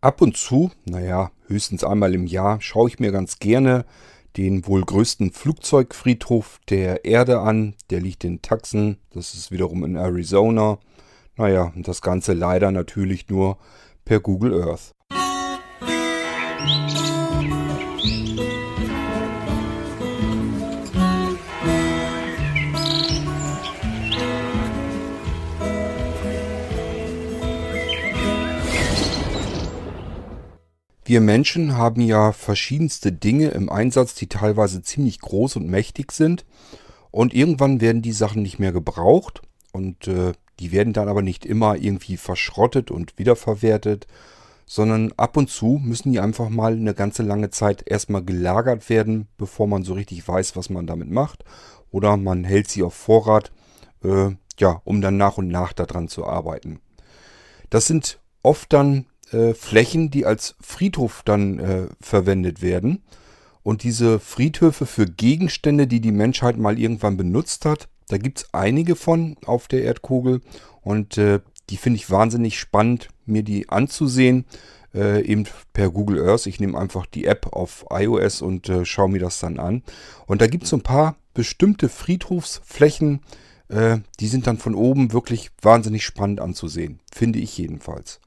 [0.00, 3.84] Ab und zu, naja, höchstens einmal im Jahr, schaue ich mir ganz gerne
[4.36, 7.74] den wohl größten Flugzeugfriedhof der Erde an.
[7.90, 10.78] Der liegt in Tucson, das ist wiederum in Arizona.
[11.36, 13.58] Naja, und das Ganze leider natürlich nur
[14.04, 14.94] per Google Earth.
[31.08, 36.44] Wir Menschen haben ja verschiedenste Dinge im Einsatz, die teilweise ziemlich groß und mächtig sind.
[37.10, 39.40] Und irgendwann werden die Sachen nicht mehr gebraucht.
[39.72, 44.06] Und äh, die werden dann aber nicht immer irgendwie verschrottet und wiederverwertet,
[44.66, 49.28] sondern ab und zu müssen die einfach mal eine ganze lange Zeit erstmal gelagert werden,
[49.38, 51.42] bevor man so richtig weiß, was man damit macht.
[51.90, 53.50] Oder man hält sie auf Vorrat,
[54.04, 56.80] äh, ja, um dann nach und nach daran zu arbeiten.
[57.70, 63.02] Das sind oft dann äh, Flächen, die als Friedhof dann äh, verwendet werden.
[63.62, 68.48] Und diese Friedhöfe für Gegenstände, die die Menschheit mal irgendwann benutzt hat, da gibt es
[68.52, 70.40] einige von auf der Erdkugel.
[70.80, 74.46] Und äh, die finde ich wahnsinnig spannend, mir die anzusehen.
[74.94, 75.44] Äh, eben
[75.74, 76.46] per Google Earth.
[76.46, 79.82] Ich nehme einfach die App auf iOS und äh, schaue mir das dann an.
[80.26, 83.20] Und da gibt es so ein paar bestimmte Friedhofsflächen,
[83.68, 87.00] äh, die sind dann von oben wirklich wahnsinnig spannend anzusehen.
[87.12, 88.20] Finde ich jedenfalls.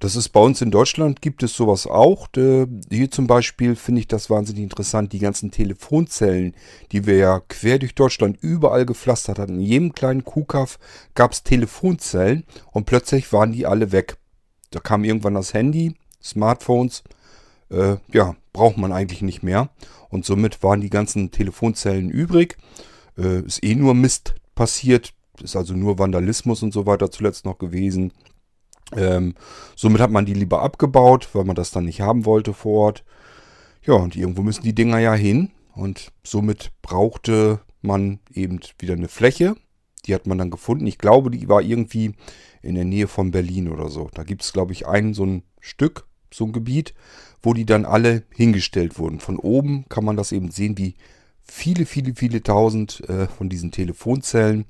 [0.00, 2.28] Das ist bei uns in Deutschland, gibt es sowas auch.
[2.34, 5.12] Hier zum Beispiel finde ich das wahnsinnig interessant.
[5.12, 6.54] Die ganzen Telefonzellen,
[6.92, 9.54] die wir ja quer durch Deutschland überall gepflastert hatten.
[9.54, 10.78] In jedem kleinen Kuhkaff
[11.14, 14.16] gab es Telefonzellen und plötzlich waren die alle weg.
[14.70, 17.04] Da kam irgendwann das Handy, Smartphones.
[17.70, 19.70] Äh, ja, braucht man eigentlich nicht mehr.
[20.10, 22.58] Und somit waren die ganzen Telefonzellen übrig.
[23.16, 25.12] Äh, ist eh nur Mist passiert.
[25.42, 28.12] Ist also nur Vandalismus und so weiter zuletzt noch gewesen.
[28.94, 29.34] Ähm,
[29.74, 33.04] somit hat man die lieber abgebaut, weil man das dann nicht haben wollte vor Ort.
[33.82, 35.50] Ja, und irgendwo müssen die Dinger ja hin.
[35.74, 39.56] Und somit brauchte man eben wieder eine Fläche.
[40.06, 40.86] Die hat man dann gefunden.
[40.86, 42.14] Ich glaube, die war irgendwie
[42.62, 44.08] in der Nähe von Berlin oder so.
[44.14, 46.94] Da gibt es, glaube ich, ein so ein Stück, so ein Gebiet,
[47.42, 49.20] wo die dann alle hingestellt wurden.
[49.20, 50.94] Von oben kann man das eben sehen, wie
[51.44, 54.66] viele, viele, viele tausend äh, von diesen Telefonzellen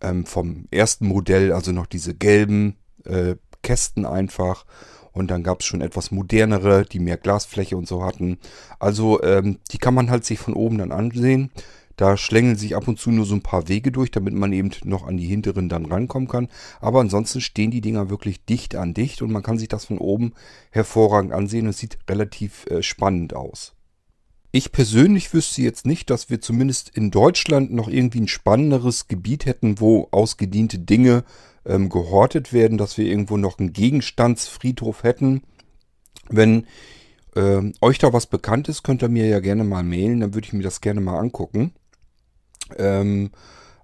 [0.00, 4.64] ähm, vom ersten Modell, also noch diese gelben äh, Kästen einfach.
[5.12, 8.38] Und dann gab es schon etwas modernere, die mehr Glasfläche und so hatten.
[8.78, 11.50] Also ähm, die kann man halt sich von oben dann ansehen.
[11.96, 14.70] Da schlängeln sich ab und zu nur so ein paar Wege durch, damit man eben
[14.84, 16.48] noch an die hinteren dann rankommen kann.
[16.80, 19.98] Aber ansonsten stehen die Dinger wirklich dicht an dicht und man kann sich das von
[19.98, 20.34] oben
[20.70, 21.66] hervorragend ansehen.
[21.66, 23.74] Es sieht relativ äh, spannend aus.
[24.50, 29.44] Ich persönlich wüsste jetzt nicht, dass wir zumindest in Deutschland noch irgendwie ein spannenderes Gebiet
[29.44, 31.24] hätten, wo ausgediente Dinge
[31.66, 35.42] ähm, gehortet werden, dass wir irgendwo noch einen Gegenstandsfriedhof hätten.
[36.30, 36.66] Wenn
[37.34, 40.46] äh, euch da was bekannt ist, könnt ihr mir ja gerne mal mailen, dann würde
[40.46, 41.72] ich mir das gerne mal angucken.
[42.78, 43.30] Ähm,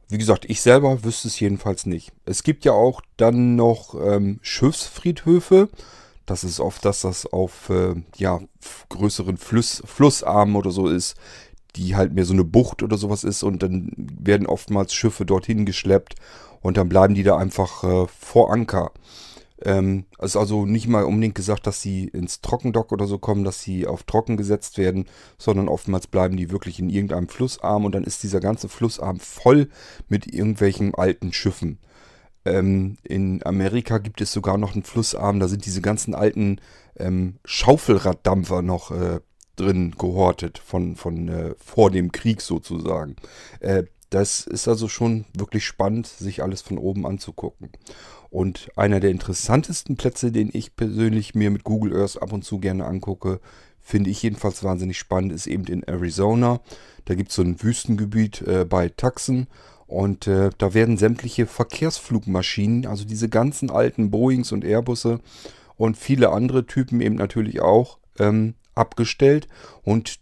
[0.08, 2.12] wie gesagt, ich selber wüsste es jedenfalls nicht.
[2.24, 5.68] Es gibt ja auch dann noch ähm, Schiffsfriedhöfe.
[6.26, 8.40] Das ist oft, dass das auf äh, ja,
[8.88, 11.16] größeren Fluss, Flussarmen oder so ist,
[11.76, 15.66] die halt mehr so eine Bucht oder sowas ist und dann werden oftmals Schiffe dorthin
[15.66, 16.14] geschleppt
[16.60, 18.92] und dann bleiben die da einfach äh, vor Anker.
[19.62, 23.62] Ähm, ist also nicht mal unbedingt gesagt, dass sie ins Trockendock oder so kommen, dass
[23.62, 25.06] sie auf Trocken gesetzt werden,
[25.38, 29.68] sondern oftmals bleiben die wirklich in irgendeinem Flussarm und dann ist dieser ganze Flussarm voll
[30.08, 31.78] mit irgendwelchen alten Schiffen.
[32.44, 36.60] Ähm, in Amerika gibt es sogar noch einen Flussarm, da sind diese ganzen alten
[36.96, 39.20] ähm, Schaufelraddampfer noch äh,
[39.56, 43.16] drin gehortet, von, von äh, vor dem Krieg sozusagen.
[43.60, 47.70] Äh, das ist also schon wirklich spannend, sich alles von oben anzugucken.
[48.30, 52.58] Und einer der interessantesten Plätze, den ich persönlich mir mit Google Earth ab und zu
[52.58, 53.40] gerne angucke,
[53.80, 56.60] finde ich jedenfalls wahnsinnig spannend, ist eben in Arizona.
[57.04, 59.46] Da gibt es so ein Wüstengebiet äh, bei Tucson
[59.86, 65.20] und äh, da werden sämtliche Verkehrsflugmaschinen, also diese ganzen alten Boeings und Airbusse
[65.76, 69.48] und viele andere Typen eben natürlich auch ähm, abgestellt.
[69.82, 70.18] Und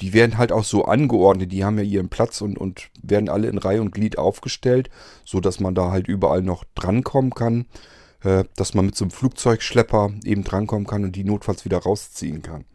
[0.00, 3.48] die werden halt auch so angeordnet, die haben ja ihren Platz und, und werden alle
[3.48, 4.90] in Reihe und Glied aufgestellt,
[5.24, 7.66] so dass man da halt überall noch drankommen kann,
[8.22, 12.42] äh, dass man mit so einem Flugzeugschlepper eben drankommen kann und die notfalls wieder rausziehen
[12.42, 12.66] kann.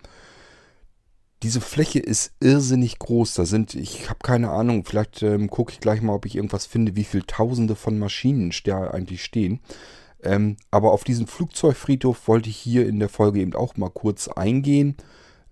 [1.44, 3.34] Diese Fläche ist irrsinnig groß.
[3.34, 6.66] Da sind, ich habe keine Ahnung, vielleicht ähm, gucke ich gleich mal, ob ich irgendwas
[6.66, 9.60] finde, wie viele Tausende von Maschinen da eigentlich stehen.
[10.24, 14.28] Ähm, aber auf diesen Flugzeugfriedhof wollte ich hier in der Folge eben auch mal kurz
[14.28, 14.98] eingehen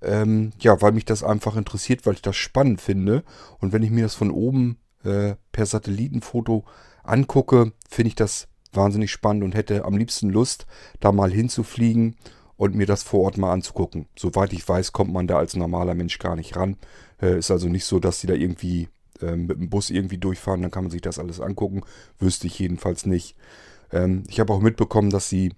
[0.01, 3.23] ähm, ja, weil mich das einfach interessiert, weil ich das spannend finde.
[3.59, 6.65] Und wenn ich mir das von oben äh, per Satellitenfoto
[7.03, 10.67] angucke, finde ich das wahnsinnig spannend und hätte am liebsten Lust,
[10.99, 12.15] da mal hinzufliegen
[12.59, 14.07] und mir das vor Ort mal anzugucken.
[14.17, 16.75] Soweit ich weiß, kommt man da als normaler Mensch gar nicht ran.
[17.21, 18.89] Äh, ist also nicht so, dass sie da irgendwie
[19.21, 21.83] äh, mit dem Bus irgendwie durchfahren, dann kann man sich das alles angucken.
[22.19, 23.37] Wüsste ich jedenfalls nicht.
[23.93, 25.53] Ähm, ich habe auch mitbekommen, dass sie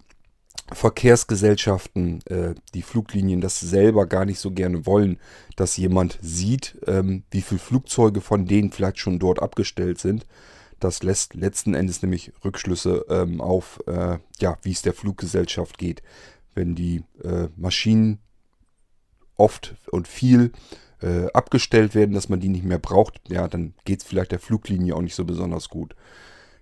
[0.71, 5.17] Verkehrsgesellschaften, äh, die Fluglinien das selber gar nicht so gerne wollen,
[5.55, 10.27] dass jemand sieht, ähm, wie viele Flugzeuge von denen vielleicht schon dort abgestellt sind.
[10.79, 16.03] Das lässt letzten Endes nämlich Rückschlüsse ähm, auf, äh, ja, wie es der Fluggesellschaft geht.
[16.53, 18.19] Wenn die äh, Maschinen
[19.37, 20.51] oft und viel
[21.01, 24.39] äh, abgestellt werden, dass man die nicht mehr braucht, ja, dann geht es vielleicht der
[24.39, 25.95] Fluglinie auch nicht so besonders gut.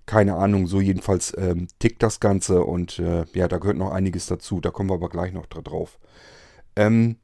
[0.05, 4.25] Keine Ahnung, so jedenfalls ähm, tickt das Ganze und äh, ja, da gehört noch einiges
[4.25, 4.59] dazu.
[4.59, 5.99] Da kommen wir aber gleich noch drauf.
[6.75, 7.17] Ähm,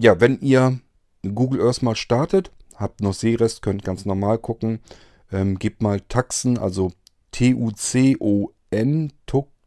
[0.00, 0.78] ja, wenn ihr
[1.22, 4.80] Google Earth mal startet, habt noch Seerest, könnt ganz normal gucken.
[5.32, 6.92] Ähm, gebt mal Taxen, also
[7.32, 9.12] T-U-C-O-N,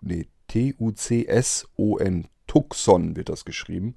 [0.01, 3.95] nee, T-U-C-S-O-N, Tucson wird das geschrieben,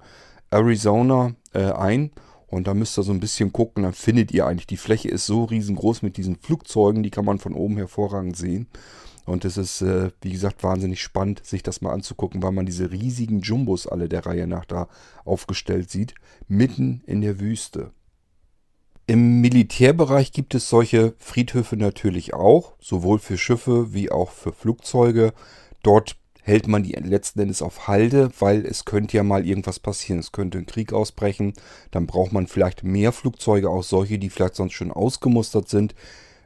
[0.49, 2.11] Arizona äh, ein
[2.47, 5.25] und da müsst ihr so ein bisschen gucken, dann findet ihr eigentlich, die Fläche ist
[5.25, 8.67] so riesengroß mit diesen Flugzeugen, die kann man von oben hervorragend sehen.
[9.25, 12.91] Und es ist, äh, wie gesagt, wahnsinnig spannend, sich das mal anzugucken, weil man diese
[12.91, 14.87] riesigen Jumbos alle der Reihe nach da
[15.23, 16.13] aufgestellt sieht,
[16.47, 17.91] mitten in der Wüste.
[19.07, 25.33] Im Militärbereich gibt es solche Friedhöfe natürlich auch, sowohl für Schiffe wie auch für Flugzeuge.
[25.81, 30.19] Dort hält man die letzten Endes auf Halde, weil es könnte ja mal irgendwas passieren.
[30.19, 31.53] Es könnte ein Krieg ausbrechen.
[31.89, 35.95] Dann braucht man vielleicht mehr Flugzeuge, auch solche, die vielleicht sonst schon ausgemustert sind.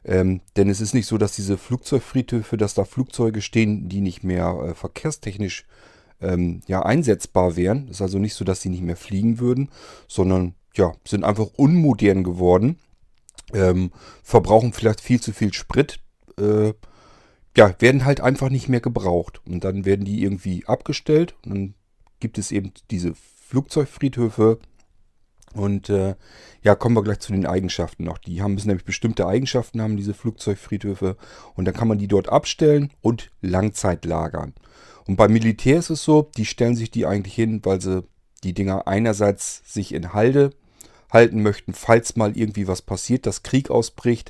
[0.05, 4.23] Ähm, denn es ist nicht so, dass diese Flugzeugfriedhöfe, dass da Flugzeuge stehen, die nicht
[4.23, 5.65] mehr äh, verkehrstechnisch
[6.21, 7.85] ähm, ja, einsetzbar wären.
[7.85, 9.69] Es ist also nicht so, dass sie nicht mehr fliegen würden,
[10.07, 12.77] sondern ja, sind einfach unmodern geworden.
[13.51, 13.91] Ähm,
[14.21, 15.99] verbrauchen vielleicht viel zu viel Sprit.
[16.39, 16.73] Äh,
[17.57, 19.41] ja, werden halt einfach nicht mehr gebraucht.
[19.47, 21.35] Und dann werden die irgendwie abgestellt.
[21.43, 21.73] Und dann
[22.19, 23.13] gibt es eben diese
[23.47, 24.59] Flugzeugfriedhöfe.
[25.55, 26.13] Und äh,
[26.61, 28.19] ja, kommen wir gleich zu den Eigenschaften noch.
[28.19, 31.17] Die haben nämlich bestimmte Eigenschaften, haben diese Flugzeugfriedhöfe.
[31.55, 34.53] Und dann kann man die dort abstellen und Langzeit lagern.
[35.07, 38.03] Und beim Militär ist es so, die stellen sich die eigentlich hin, weil sie
[38.43, 40.51] die Dinger einerseits sich in Halde
[41.09, 44.29] halten möchten, falls mal irgendwie was passiert, dass Krieg ausbricht.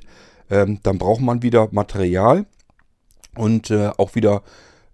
[0.50, 2.45] Ähm, dann braucht man wieder Material
[3.38, 4.44] und äh, auch wieder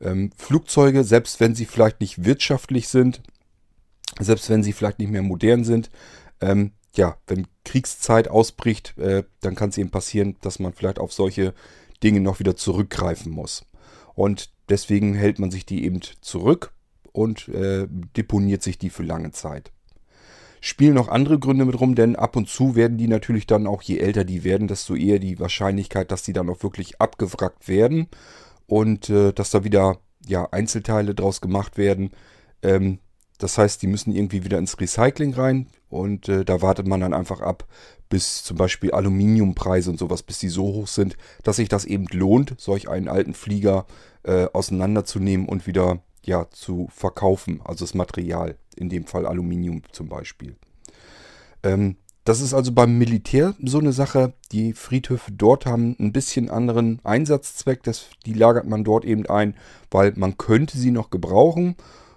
[0.01, 3.21] ähm, Flugzeuge, selbst wenn sie vielleicht nicht wirtschaftlich sind,
[4.19, 5.89] selbst wenn sie vielleicht nicht mehr modern sind,
[6.41, 11.13] ähm, ja, wenn Kriegszeit ausbricht, äh, dann kann es eben passieren, dass man vielleicht auf
[11.13, 11.53] solche
[12.03, 13.65] Dinge noch wieder zurückgreifen muss.
[14.13, 16.71] Und deswegen hält man sich die eben zurück
[17.11, 19.71] und äh, deponiert sich die für lange Zeit.
[20.65, 23.81] Spielen noch andere Gründe mit rum, denn ab und zu werden die natürlich dann auch,
[23.81, 28.07] je älter die werden, desto eher die Wahrscheinlichkeit, dass die dann auch wirklich abgewrackt werden
[28.65, 32.11] und äh, dass da wieder ja, Einzelteile draus gemacht werden.
[32.61, 32.99] Ähm,
[33.39, 37.13] das heißt, die müssen irgendwie wieder ins Recycling rein und äh, da wartet man dann
[37.13, 37.67] einfach ab,
[38.07, 42.05] bis zum Beispiel Aluminiumpreise und sowas, bis die so hoch sind, dass sich das eben
[42.09, 43.85] lohnt, solch einen alten Flieger
[44.23, 50.09] äh, auseinanderzunehmen und wieder ja, zu verkaufen, also das Material, in dem Fall Aluminium zum
[50.09, 50.55] Beispiel.
[51.63, 54.33] Ähm, das ist also beim Militär so eine Sache.
[54.53, 57.83] Die Friedhöfe dort haben ein bisschen anderen Einsatzzweck.
[57.83, 59.55] Das, die lagert man dort eben ein,
[59.91, 61.75] weil man könnte sie noch gebrauchen.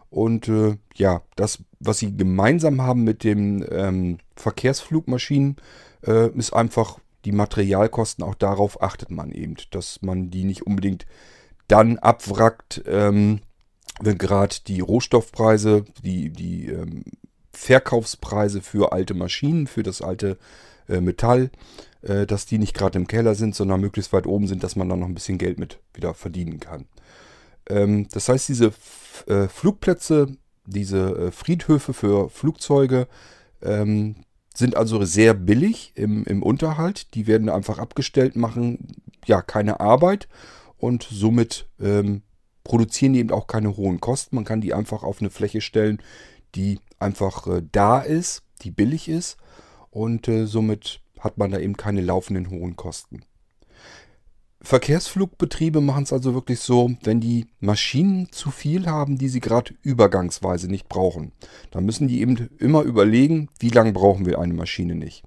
[0.08, 5.56] Und äh, ja, das, was sie gemeinsam haben mit den ähm, Verkehrsflugmaschinen,
[6.06, 8.25] äh, ist einfach die Materialkosten.
[8.25, 11.04] Auch darauf achtet man eben, dass man die nicht unbedingt
[11.66, 13.40] dann abwrackt, ähm,
[14.00, 17.04] wenn gerade die Rohstoffpreise, die, die ähm,
[17.52, 20.36] Verkaufspreise für alte Maschinen, für das alte
[20.88, 21.50] äh, Metall,
[22.02, 24.88] äh, dass die nicht gerade im Keller sind, sondern möglichst weit oben sind, dass man
[24.88, 26.86] dann noch ein bisschen Geld mit wieder verdienen kann.
[27.68, 30.36] Ähm, das heißt, diese F äh, Flugplätze,
[30.66, 33.08] diese äh, Friedhöfe für Flugzeuge
[33.62, 34.16] ähm,
[34.54, 37.14] sind also sehr billig im, im Unterhalt.
[37.14, 38.88] Die werden einfach abgestellt, machen
[39.24, 40.28] ja keine Arbeit
[40.78, 42.22] und somit ähm,
[42.66, 44.37] produzieren eben auch keine hohen Kosten.
[44.37, 46.02] Man kann die einfach auf eine Fläche stellen,
[46.54, 49.37] die einfach äh, da ist, die billig ist
[49.90, 53.23] und äh, somit hat man da eben keine laufenden hohen Kosten.
[54.62, 59.75] Verkehrsflugbetriebe machen es also wirklich so, wenn die Maschinen zu viel haben, die sie gerade
[59.82, 61.30] übergangsweise nicht brauchen,
[61.70, 65.23] dann müssen die eben immer überlegen, wie lange brauchen wir eine Maschine nicht.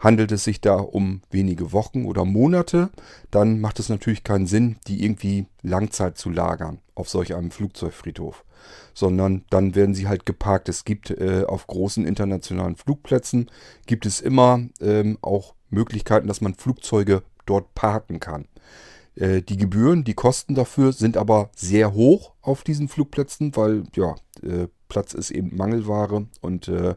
[0.00, 2.90] Handelt es sich da um wenige Wochen oder Monate,
[3.30, 8.44] dann macht es natürlich keinen Sinn, die irgendwie Langzeit zu lagern auf solch einem Flugzeugfriedhof.
[8.94, 10.68] Sondern dann werden sie halt geparkt.
[10.68, 13.50] Es gibt äh, auf großen internationalen Flugplätzen
[13.86, 18.46] gibt es immer ähm, auch Möglichkeiten, dass man Flugzeuge dort parken kann.
[19.16, 24.14] Äh, die Gebühren, die Kosten dafür sind aber sehr hoch auf diesen Flugplätzen, weil ja,
[24.42, 26.94] äh, Platz ist eben Mangelware und äh,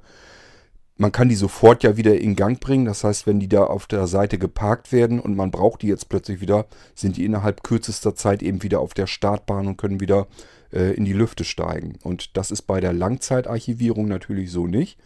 [0.97, 2.85] man kann die sofort ja wieder in Gang bringen.
[2.85, 6.09] Das heißt, wenn die da auf der Seite geparkt werden und man braucht die jetzt
[6.09, 10.27] plötzlich wieder, sind die innerhalb kürzester Zeit eben wieder auf der Startbahn und können wieder
[10.71, 11.97] äh, in die Lüfte steigen.
[12.03, 14.99] Und das ist bei der Langzeitarchivierung natürlich so nicht.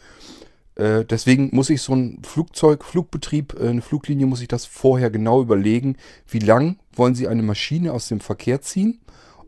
[0.76, 5.10] Äh, deswegen muss ich so ein Flugzeug, Flugbetrieb, äh, eine Fluglinie, muss ich das vorher
[5.10, 5.96] genau überlegen,
[6.28, 9.00] wie lang wollen Sie eine Maschine aus dem Verkehr ziehen.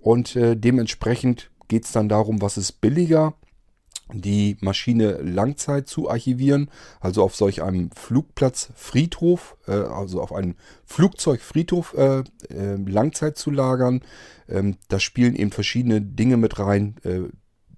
[0.01, 3.33] Und äh, dementsprechend geht es dann darum, was ist billiger
[4.11, 10.55] die Maschine Langzeit zu archivieren, also auf solch einem Flugplatz Friedhof, äh, also auf einem
[10.85, 14.01] Flugzeugfriedhof äh, äh, Langzeit zu lagern.
[14.47, 16.95] Ähm, da spielen eben verschiedene Dinge mit rein.
[17.03, 17.29] Äh,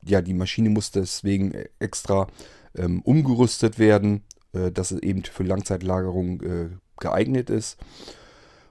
[0.04, 2.28] ja, die Maschine muss deswegen extra
[2.76, 4.24] ähm, umgerüstet werden,
[4.54, 6.70] äh, dass es eben für Langzeitlagerung äh,
[7.00, 7.78] geeignet ist.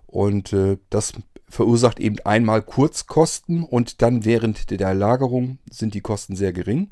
[0.06, 0.56] Und
[0.90, 1.12] das
[1.48, 6.88] verursacht eben einmal Kurzkosten und dann während der Lagerung sind die Kosten sehr gering.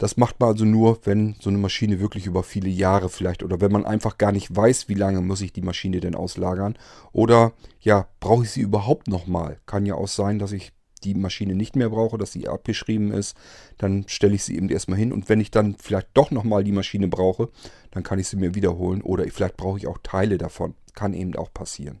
[0.00, 3.60] Das macht man also nur, wenn so eine Maschine wirklich über viele Jahre vielleicht oder
[3.60, 6.78] wenn man einfach gar nicht weiß, wie lange muss ich die Maschine denn auslagern.
[7.12, 9.60] Oder ja, brauche ich sie überhaupt nochmal?
[9.66, 10.72] Kann ja auch sein, dass ich
[11.04, 13.36] die Maschine nicht mehr brauche, dass sie abgeschrieben ist.
[13.76, 16.72] Dann stelle ich sie eben erstmal hin und wenn ich dann vielleicht doch nochmal die
[16.72, 17.50] Maschine brauche,
[17.90, 20.76] dann kann ich sie mir wiederholen oder vielleicht brauche ich auch Teile davon.
[20.94, 22.00] Kann eben auch passieren.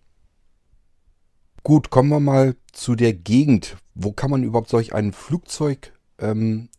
[1.64, 3.76] Gut, kommen wir mal zu der Gegend.
[3.94, 6.70] Wo kann man überhaupt solch ein Flugzeug ähm,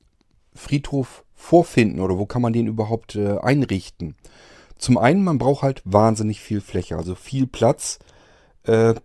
[0.53, 4.15] Friedhof vorfinden oder wo kann man den überhaupt äh, einrichten?
[4.77, 7.99] Zum einen, man braucht halt wahnsinnig viel Fläche, also viel Platz.
[8.63, 8.95] Äh,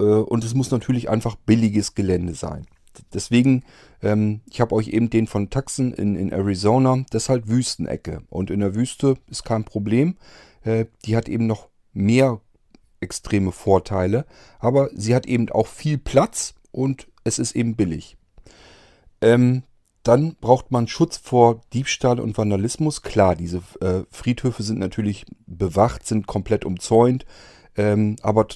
[0.00, 2.66] äh, und es muss natürlich einfach billiges Gelände sein.
[3.12, 3.64] Deswegen,
[4.02, 8.22] ähm, ich habe euch eben den von Tucson in, in Arizona, das ist halt Wüstenecke.
[8.28, 10.16] Und in der Wüste ist kein Problem.
[10.62, 12.40] Äh, die hat eben noch mehr
[13.00, 14.26] extreme Vorteile.
[14.58, 18.16] Aber sie hat eben auch viel Platz und es ist eben billig.
[19.20, 19.62] Ähm,
[20.04, 23.02] dann braucht man Schutz vor Diebstahl und Vandalismus.
[23.02, 27.24] Klar, diese äh, Friedhöfe sind natürlich bewacht, sind komplett umzäunt.
[27.76, 28.46] Ähm, aber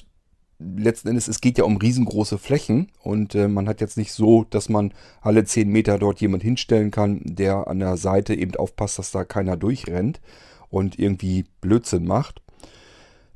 [0.59, 4.43] letzten Endes, es geht ja um riesengroße Flächen und äh, man hat jetzt nicht so,
[4.43, 8.99] dass man alle 10 Meter dort jemand hinstellen kann, der an der Seite eben aufpasst,
[8.99, 10.21] dass da keiner durchrennt
[10.69, 12.41] und irgendwie Blödsinn macht.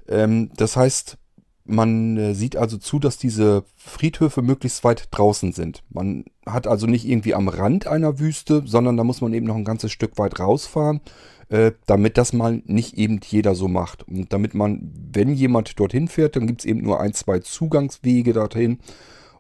[0.08, 1.17] Ähm, das heißt,
[1.65, 5.84] man äh, sieht also zu, dass diese Friedhöfe möglichst weit draußen sind.
[5.89, 9.56] Man hat also nicht irgendwie am Rand einer Wüste, sondern da muss man eben noch
[9.56, 11.02] ein ganzes Stück weit rausfahren,
[11.50, 14.08] äh, damit das mal nicht eben jeder so macht.
[14.08, 18.34] Und damit man, wenn jemand dorthin fährt, dann gibt es eben nur ein, zwei Zugangswege
[18.34, 18.80] dorthin.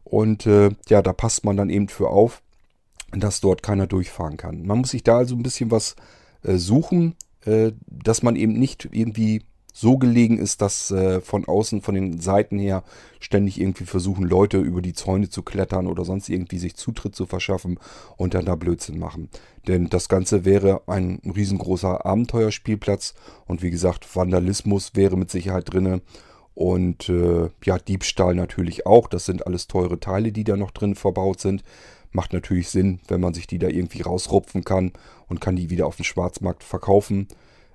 [0.03, 2.41] Und äh, ja, da passt man dann eben für auf,
[3.11, 4.65] dass dort keiner durchfahren kann.
[4.65, 5.95] Man muss sich da also ein bisschen was
[6.43, 9.43] äh, suchen, äh, dass man eben nicht irgendwie
[9.75, 12.83] so gelegen ist, dass äh, von außen, von den Seiten her
[13.19, 17.25] ständig irgendwie versuchen, Leute über die Zäune zu klettern oder sonst irgendwie sich Zutritt zu
[17.25, 17.79] verschaffen
[18.15, 19.29] und dann da Blödsinn machen.
[19.67, 23.15] Denn das Ganze wäre ein riesengroßer Abenteuerspielplatz
[23.47, 26.01] und wie gesagt, Vandalismus wäre mit Sicherheit drinne.
[26.53, 29.07] Und äh, ja, Diebstahl natürlich auch.
[29.07, 31.63] Das sind alles teure Teile, die da noch drin verbaut sind.
[32.11, 34.91] Macht natürlich Sinn, wenn man sich die da irgendwie rausrupfen kann
[35.27, 37.27] und kann die wieder auf dem Schwarzmarkt verkaufen.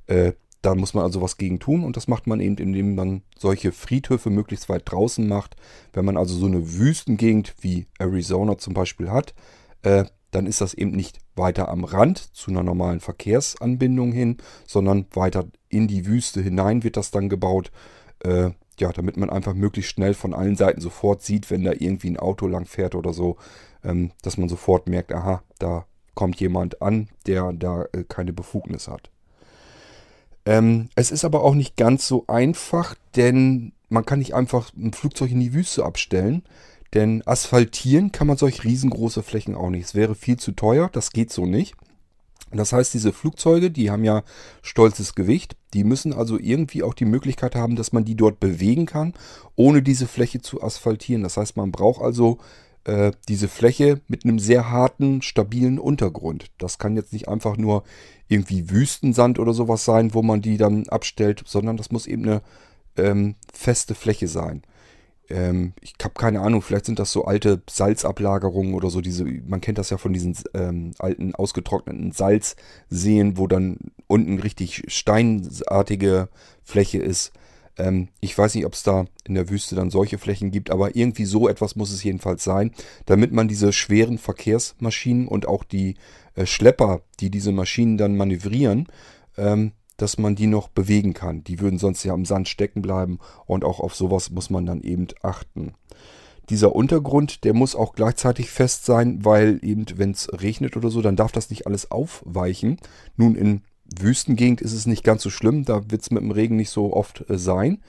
[0.06, 3.22] Äh, da muss man also was gegen tun und das macht man eben, indem man
[3.36, 5.56] solche Friedhöfe möglichst weit draußen macht.
[5.92, 9.34] Wenn man also so eine Wüstengegend wie Arizona zum Beispiel hat,
[9.82, 14.36] äh, dann ist das eben nicht weiter am Rand zu einer normalen Verkehrsanbindung hin,
[14.66, 17.70] sondern weiter in die Wüste hinein wird das dann gebaut.
[18.20, 22.10] Äh, ja, damit man einfach möglichst schnell von allen Seiten sofort sieht, wenn da irgendwie
[22.10, 23.36] ein Auto lang fährt oder so,
[23.82, 28.88] ähm, dass man sofort merkt, aha, da kommt jemand an, der da äh, keine Befugnis
[28.88, 29.10] hat.
[30.48, 34.94] Ähm, es ist aber auch nicht ganz so einfach, denn man kann nicht einfach ein
[34.94, 36.42] Flugzeug in die Wüste abstellen.
[36.94, 39.84] Denn asphaltieren kann man solch riesengroße Flächen auch nicht.
[39.84, 41.74] Es wäre viel zu teuer, das geht so nicht.
[42.50, 44.22] Das heißt, diese Flugzeuge, die haben ja
[44.62, 45.54] stolzes Gewicht.
[45.74, 49.12] Die müssen also irgendwie auch die Möglichkeit haben, dass man die dort bewegen kann,
[49.54, 51.24] ohne diese Fläche zu asphaltieren.
[51.24, 52.38] Das heißt, man braucht also
[52.88, 56.46] äh, diese Fläche mit einem sehr harten, stabilen Untergrund.
[56.56, 57.84] Das kann jetzt nicht einfach nur
[58.28, 62.42] irgendwie Wüstensand oder sowas sein, wo man die dann abstellt, sondern das muss eben eine
[62.96, 64.62] ähm, feste Fläche sein.
[65.28, 69.02] Ähm, ich habe keine Ahnung, vielleicht sind das so alte Salzablagerungen oder so.
[69.02, 73.76] Diese, man kennt das ja von diesen ähm, alten ausgetrockneten Salzseen, wo dann
[74.06, 76.30] unten richtig steinartige
[76.64, 77.32] Fläche ist.
[77.78, 80.96] Ähm, ich weiß nicht, ob es da in der Wüste dann solche Flächen gibt, aber
[80.96, 82.72] irgendwie so etwas muss es jedenfalls sein,
[83.06, 85.94] damit man diese schweren Verkehrsmaschinen und auch die
[86.34, 88.88] äh, Schlepper, die diese Maschinen dann manövrieren,
[89.36, 91.42] ähm, dass man die noch bewegen kann.
[91.44, 94.82] Die würden sonst ja am Sand stecken bleiben und auch auf sowas muss man dann
[94.82, 95.72] eben achten.
[96.50, 101.02] Dieser Untergrund, der muss auch gleichzeitig fest sein, weil eben, wenn es regnet oder so,
[101.02, 102.78] dann darf das nicht alles aufweichen.
[103.16, 103.62] Nun, in
[103.96, 106.92] Wüstengegend ist es nicht ganz so schlimm, da wird es mit dem Regen nicht so
[106.92, 107.82] oft äh, sein.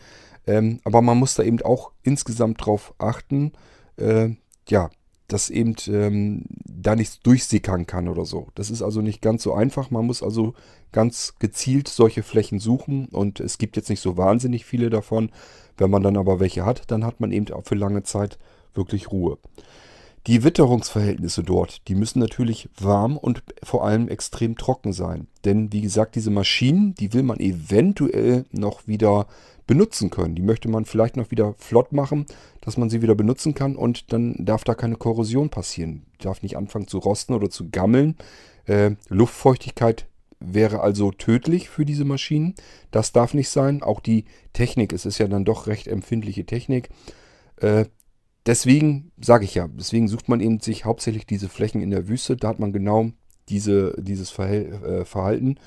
[0.47, 3.51] Ähm, aber man muss da eben auch insgesamt drauf achten,
[3.97, 4.29] äh,
[4.67, 4.89] ja,
[5.27, 8.47] dass eben ähm, da nichts durchsickern kann oder so.
[8.55, 9.91] Das ist also nicht ganz so einfach.
[9.91, 10.55] Man muss also
[10.91, 15.31] ganz gezielt solche Flächen suchen und es gibt jetzt nicht so wahnsinnig viele davon.
[15.77, 18.39] Wenn man dann aber welche hat, dann hat man eben auch für lange Zeit
[18.73, 19.37] wirklich Ruhe.
[20.27, 25.27] Die Witterungsverhältnisse dort, die müssen natürlich warm und vor allem extrem trocken sein.
[25.45, 29.27] Denn wie gesagt, diese Maschinen, die will man eventuell noch wieder
[29.65, 30.35] benutzen können.
[30.35, 32.25] Die möchte man vielleicht noch wieder flott machen,
[32.59, 36.05] dass man sie wieder benutzen kann und dann darf da keine Korrosion passieren.
[36.19, 38.17] Die darf nicht anfangen zu rosten oder zu gammeln.
[38.65, 40.07] Äh, Luftfeuchtigkeit
[40.39, 42.55] wäre also tödlich für diese Maschinen.
[42.91, 43.83] Das darf nicht sein.
[43.83, 46.89] Auch die Technik, es ist ja dann doch recht empfindliche Technik.
[47.57, 47.85] Äh,
[48.49, 52.35] deswegen sage ich ja, deswegen sucht man eben sich hauptsächlich diese Flächen in der Wüste.
[52.35, 53.11] Da hat man genau
[53.47, 55.57] diese, dieses äh, Verhalten,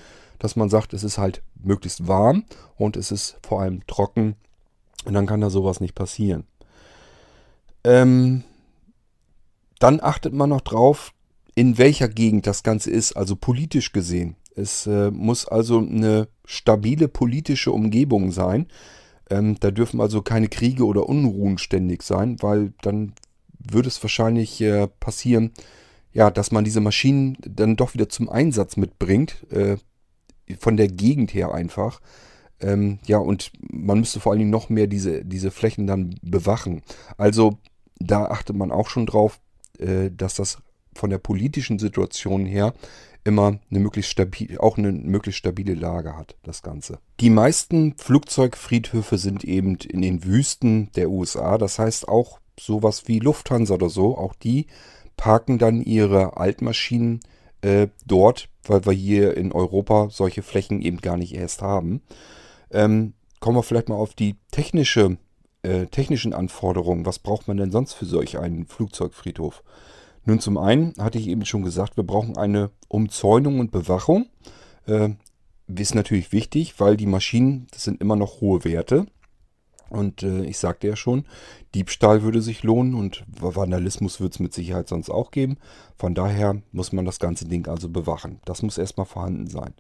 [0.41, 2.45] dass man sagt, es ist halt möglichst warm
[2.77, 4.35] und es ist vor allem trocken.
[5.05, 6.45] Und dann kann da sowas nicht passieren.
[7.85, 8.43] Ähm,
[9.79, 11.13] dann achtet man noch drauf,
[11.55, 14.35] in welcher Gegend das Ganze ist, also politisch gesehen.
[14.57, 18.67] Es äh, muss also eine stabile politische Umgebung sein.
[19.33, 23.15] Ähm, da dürfen also keine Kriege oder Unruhen ständig sein, weil dann
[23.59, 25.53] würde es wahrscheinlich äh, passieren,
[26.13, 29.77] ja, dass man diese Maschinen dann doch wieder zum Einsatz mitbringt, äh,
[30.59, 32.01] von der Gegend her einfach.
[32.61, 36.83] Ähm, ja, und man müsste vor allen Dingen noch mehr diese, diese Flächen dann bewachen.
[37.17, 37.59] Also
[37.99, 39.41] da achtet man auch schon drauf,
[39.79, 40.59] äh, dass das
[40.95, 42.75] von der politischen Situation her
[43.25, 46.99] immer eine möglichst stabil, auch eine möglichst stabile Lage hat, das Ganze.
[47.21, 51.59] Die meisten Flugzeugfriedhöfe sind eben in den Wüsten der USA.
[51.59, 54.67] Das heißt auch sowas wie Lufthansa oder so, auch die
[55.17, 57.21] parken dann ihre Altmaschinen
[57.61, 62.03] äh, dort, weil wir hier in Europa solche Flächen eben gar nicht erst haben.
[62.71, 65.19] Ähm, kommen wir vielleicht mal auf die technische,
[65.63, 67.07] äh, technischen Anforderungen.
[67.07, 69.63] Was braucht man denn sonst für solch einen Flugzeugfriedhof?
[70.25, 74.27] Nun zum einen hatte ich eben schon gesagt, wir brauchen eine Umzäunung und Bewachung.
[74.87, 75.11] Äh,
[75.75, 79.07] ist natürlich wichtig, weil die Maschinen, das sind immer noch hohe Werte.
[79.89, 81.27] Und äh, ich sagte ja schon,
[81.75, 85.59] Diebstahl würde sich lohnen und Vandalismus wird es mit Sicherheit sonst auch geben.
[85.97, 88.41] Von daher muss man das ganze Ding also bewachen.
[88.47, 89.75] Das muss erstmal vorhanden sein.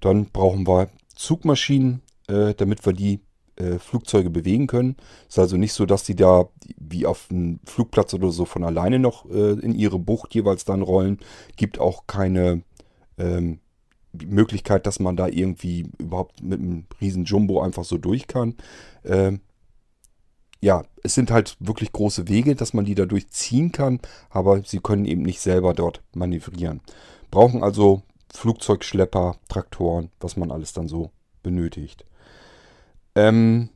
[0.00, 3.20] Dann brauchen wir Zugmaschinen, äh, damit wir die
[3.56, 4.96] äh, Flugzeuge bewegen können.
[5.28, 8.64] Es ist also nicht so, dass die da wie auf einem Flugplatz oder so von
[8.64, 11.18] alleine noch äh, in ihre Bucht jeweils dann rollen.
[11.56, 12.62] Gibt auch keine
[13.18, 13.60] ähm,
[14.12, 18.54] Möglichkeit, dass man da irgendwie überhaupt mit einem riesen Jumbo einfach so durch kann.
[19.04, 19.40] Ähm,
[20.60, 24.80] ja, es sind halt wirklich große Wege, dass man die dadurch ziehen kann, aber sie
[24.80, 26.80] können eben nicht selber dort manövrieren.
[27.30, 31.10] Brauchen also Flugzeugschlepper, Traktoren, was man alles dann so
[31.42, 32.06] benötigt.
[33.14, 33.68] Ähm,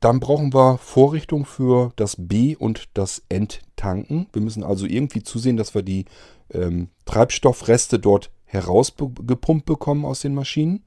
[0.00, 4.28] dann brauchen wir Vorrichtungen für das B- und das Endtanken.
[4.32, 6.06] Wir müssen also irgendwie zusehen, dass wir die
[6.52, 10.82] ähm, Treibstoffreste dort herausgepumpt bekommen aus den Maschinen.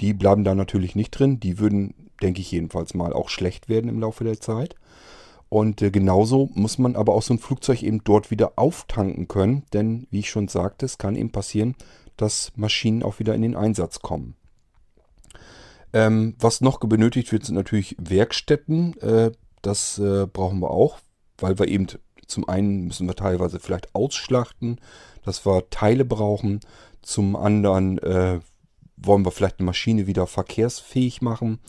[0.00, 1.38] Die bleiben da natürlich nicht drin.
[1.38, 4.74] Die würden, denke ich jedenfalls mal, auch schlecht werden im Laufe der Zeit.
[5.48, 9.64] Und äh, genauso muss man aber auch so ein Flugzeug eben dort wieder auftanken können.
[9.72, 11.76] Denn, wie ich schon sagte, es kann eben passieren,
[12.16, 14.34] dass Maschinen auch wieder in den Einsatz kommen.
[15.92, 18.98] Ähm, was noch benötigt wird, sind natürlich Werkstätten.
[19.00, 20.98] Äh, das äh, brauchen wir auch,
[21.38, 21.86] weil wir eben
[22.26, 24.80] zum einen müssen wir teilweise vielleicht ausschlachten,
[25.24, 26.60] dass wir Teile brauchen.
[27.02, 28.40] Zum anderen äh,
[28.96, 31.60] wollen wir vielleicht eine Maschine wieder verkehrsfähig machen,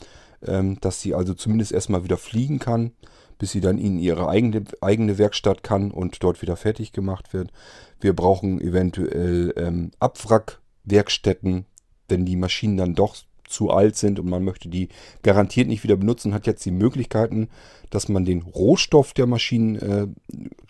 [0.44, 2.92] ähm, dass sie also zumindest erstmal wieder fliegen kann,
[3.38, 7.52] bis sie dann in ihre eigene, eigene Werkstatt kann und dort wieder fertig gemacht wird.
[8.00, 11.66] Wir brauchen eventuell ähm, Abwrackwerkstätten,
[12.08, 13.16] wenn die Maschinen dann doch
[13.48, 14.88] zu alt sind und man möchte die
[15.22, 17.48] garantiert nicht wieder benutzen, hat jetzt die Möglichkeiten,
[17.90, 20.06] dass man den Rohstoff der Maschinen äh,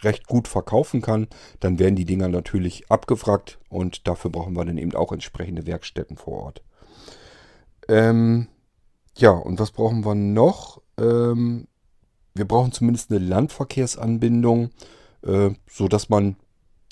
[0.02, 1.26] recht gut verkaufen kann.
[1.60, 6.16] Dann werden die Dinger natürlich abgefragt und dafür brauchen wir dann eben auch entsprechende Werkstätten
[6.16, 6.62] vor Ort.
[7.88, 8.48] Ähm,
[9.16, 10.80] ja, und was brauchen wir noch?
[10.98, 11.66] Ähm,
[12.34, 14.70] wir brauchen zumindest eine Landverkehrsanbindung,
[15.22, 16.36] äh, so man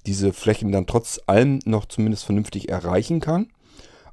[0.06, 3.48] diese Flächen dann trotz allem noch zumindest vernünftig erreichen kann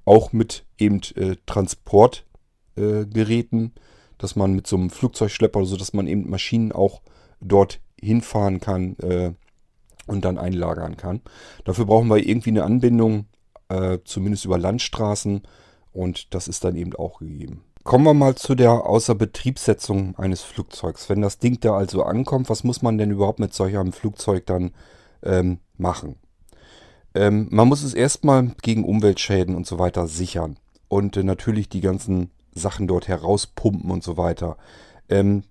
[0.05, 3.79] auch mit eben äh, Transportgeräten, äh,
[4.17, 7.01] dass man mit so einem Flugzeugschlepper oder so, dass man eben Maschinen auch
[7.41, 9.33] dort hinfahren kann äh,
[10.07, 11.21] und dann einlagern kann.
[11.65, 13.25] Dafür brauchen wir irgendwie eine Anbindung,
[13.69, 15.43] äh, zumindest über Landstraßen
[15.91, 17.63] Und das ist dann eben auch gegeben.
[17.83, 21.09] Kommen wir mal zu der Außerbetriebssetzung eines Flugzeugs.
[21.09, 24.45] Wenn das Ding da also ankommt, was muss man denn überhaupt mit solch einem Flugzeug
[24.45, 24.71] dann
[25.21, 26.15] ähm, machen?
[27.13, 30.57] Ähm, man muss es erstmal gegen Umweltschäden und so weiter sichern.
[30.93, 34.57] Und äh, natürlich die ganzen Sachen dort herauspumpen und so weiter.
[35.09, 35.41] Ähm,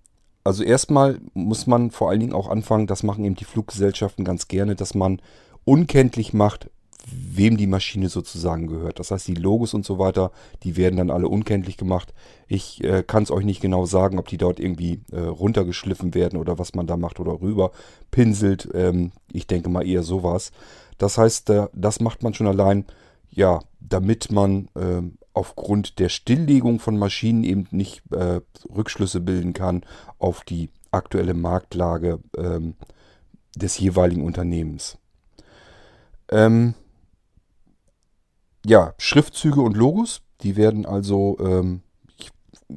[0.44, 4.46] also erstmal muss man vor allen Dingen auch anfangen, das machen eben die Fluggesellschaften ganz
[4.46, 5.20] gerne, dass man
[5.64, 6.70] unkenntlich macht,
[7.10, 9.00] wem die Maschine sozusagen gehört.
[9.00, 10.30] Das heißt, die Logos und so weiter,
[10.62, 12.14] die werden dann alle unkenntlich gemacht.
[12.46, 16.38] Ich äh, kann es euch nicht genau sagen, ob die dort irgendwie äh, runtergeschliffen werden
[16.38, 17.72] oder was man da macht oder rüber
[18.12, 18.68] pinselt.
[18.74, 20.52] Ähm, ich denke mal eher sowas.
[20.98, 22.84] Das heißt, äh, das macht man schon allein,
[23.32, 28.40] ja, damit man ähm, aufgrund der Stilllegung von Maschinen eben nicht äh,
[28.74, 29.82] Rückschlüsse bilden kann
[30.18, 32.74] auf die aktuelle Marktlage ähm,
[33.56, 34.98] des jeweiligen Unternehmens.
[36.30, 36.74] Ähm,
[38.64, 41.82] ja, Schriftzüge und Logos, die werden also, ähm,
[42.16, 42.30] ich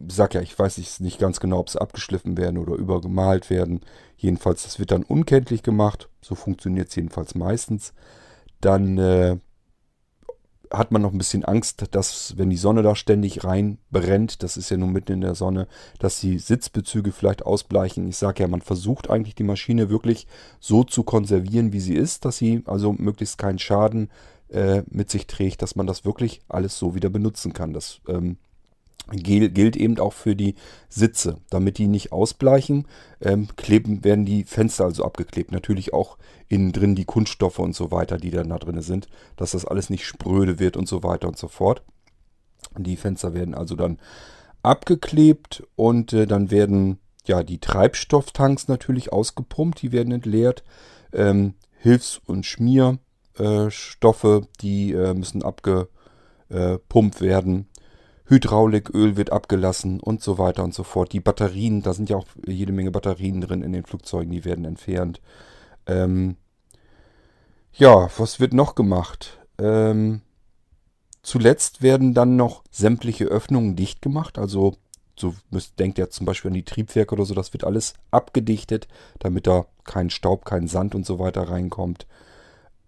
[0.07, 3.81] sag ja, ich weiß nicht ganz genau, ob sie abgeschliffen werden oder übergemalt werden.
[4.17, 6.09] Jedenfalls, das wird dann unkenntlich gemacht.
[6.21, 7.93] So funktioniert es jedenfalls meistens.
[8.61, 9.37] Dann äh,
[10.71, 14.57] hat man noch ein bisschen Angst, dass, wenn die Sonne da ständig rein brennt, das
[14.57, 15.67] ist ja nun mitten in der Sonne,
[15.99, 18.07] dass die Sitzbezüge vielleicht ausbleichen.
[18.07, 20.27] Ich sage ja, man versucht eigentlich die Maschine wirklich
[20.59, 24.09] so zu konservieren, wie sie ist, dass sie also möglichst keinen Schaden
[24.49, 27.73] äh, mit sich trägt, dass man das wirklich alles so wieder benutzen kann.
[27.73, 28.37] Das ähm,
[29.11, 30.55] gilt eben auch für die
[30.89, 31.37] Sitze.
[31.49, 32.87] Damit die nicht ausbleichen,
[33.21, 35.51] ähm, kleben, werden die Fenster also abgeklebt.
[35.51, 39.51] Natürlich auch innen drin die Kunststoffe und so weiter, die dann da drin sind, dass
[39.51, 41.83] das alles nicht spröde wird und so weiter und so fort.
[42.77, 43.99] Die Fenster werden also dann
[44.63, 50.63] abgeklebt und äh, dann werden ja die Treibstofftanks natürlich ausgepumpt, die werden entleert.
[51.13, 57.67] Ähm, Hilfs- und Schmierstoffe, die äh, müssen abgepumpt werden.
[58.27, 61.13] Hydrauliköl wird abgelassen und so weiter und so fort.
[61.13, 64.65] Die Batterien, da sind ja auch jede Menge Batterien drin in den Flugzeugen, die werden
[64.65, 65.21] entfernt.
[65.85, 66.35] Ähm,
[67.73, 69.39] ja, was wird noch gemacht?
[69.59, 70.21] Ähm,
[71.21, 74.37] zuletzt werden dann noch sämtliche Öffnungen dicht gemacht.
[74.37, 74.75] Also
[75.17, 78.87] so müsst, denkt ihr zum Beispiel an die Triebwerke oder so, das wird alles abgedichtet,
[79.19, 82.05] damit da kein Staub, kein Sand und so weiter reinkommt.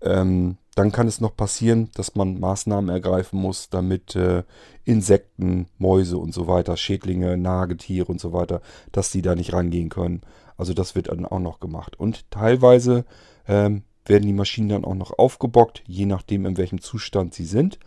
[0.02, 4.44] Ähm, dann kann es noch passieren, dass man Maßnahmen ergreifen muss, damit äh,
[4.86, 8.62] Insekten, Mäuse und so weiter, Schädlinge, Nagetiere und so weiter,
[8.92, 10.22] dass die da nicht rangehen können.
[10.56, 12.00] Also das wird dann auch noch gemacht.
[12.00, 13.06] Und teilweise
[13.48, 17.80] ähm, werden die Maschinen dann auch noch aufgebockt, je nachdem in welchem Zustand sie sind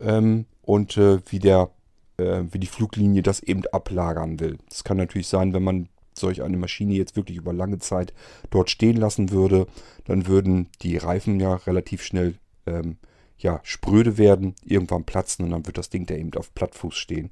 [0.00, 1.70] ähm, und äh, wie der
[2.16, 4.56] äh, wie die Fluglinie das eben ablagern will.
[4.70, 8.12] Es kann natürlich sein, wenn man solch eine Maschine jetzt wirklich über lange Zeit
[8.50, 9.66] dort stehen lassen würde,
[10.04, 12.34] dann würden die Reifen ja relativ schnell
[12.66, 12.98] ähm,
[13.38, 17.30] ja, spröde werden, irgendwann platzen und dann wird das Ding da eben auf Plattfuß stehen.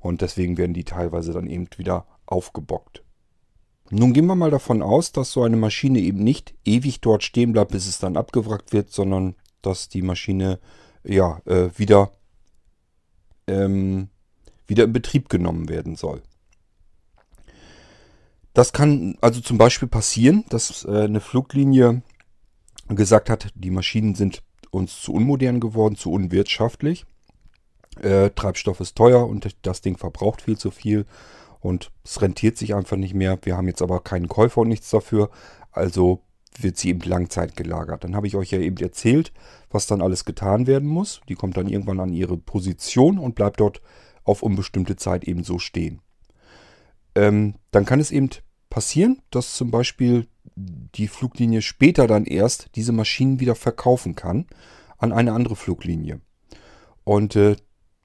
[0.00, 3.02] Und deswegen werden die teilweise dann eben wieder aufgebockt.
[3.90, 7.52] Nun gehen wir mal davon aus, dass so eine Maschine eben nicht ewig dort stehen
[7.52, 10.58] bleibt, bis es dann abgewrackt wird, sondern dass die Maschine
[11.04, 12.12] ja äh, wieder,
[13.46, 14.08] ähm,
[14.66, 16.22] wieder in Betrieb genommen werden soll.
[18.54, 22.02] Das kann also zum Beispiel passieren, dass äh, eine Fluglinie
[22.88, 27.04] gesagt hat, die Maschinen sind uns zu unmodern geworden, zu unwirtschaftlich.
[28.00, 31.04] Äh, Treibstoff ist teuer und das Ding verbraucht viel zu viel
[31.60, 33.38] und es rentiert sich einfach nicht mehr.
[33.42, 35.30] Wir haben jetzt aber keinen Käufer und nichts dafür,
[35.72, 36.22] also
[36.56, 38.04] wird sie eben Langzeit gelagert.
[38.04, 39.32] Dann habe ich euch ja eben erzählt,
[39.70, 41.20] was dann alles getan werden muss.
[41.28, 43.80] Die kommt dann irgendwann an ihre Position und bleibt dort
[44.22, 46.00] auf unbestimmte Zeit eben so stehen.
[47.14, 48.30] Ähm, dann kann es eben
[48.70, 54.46] passieren, dass zum Beispiel die Fluglinie später dann erst diese Maschinen wieder verkaufen kann
[54.98, 56.20] an eine andere Fluglinie.
[57.04, 57.56] Und äh,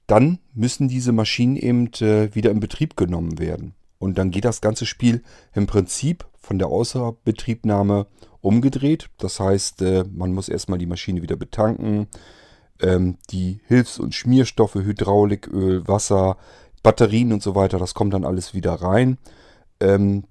[0.06, 3.74] dann müssen diese Maschinen eben äh, wieder in Betrieb genommen werden.
[3.98, 5.22] Und dann geht das ganze Spiel
[5.54, 8.06] im Prinzip von der Außerbetriebnahme
[8.40, 9.10] umgedreht.
[9.18, 12.08] Das heißt, äh, man muss erstmal die Maschine wieder betanken.
[12.80, 16.38] Ähm, die Hilfs- und Schmierstoffe, Hydrauliköl, Wasser,
[16.82, 19.18] Batterien und so weiter, das kommt dann alles wieder rein.
[19.80, 20.24] Ähm,